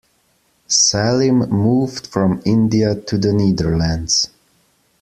Salim 0.67 1.47
moved 1.51 2.07
from 2.07 2.41
India 2.43 2.95
to 2.95 3.19
the 3.19 3.31
Netherlands. 3.31 4.31